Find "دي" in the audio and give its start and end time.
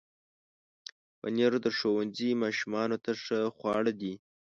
4.01-4.13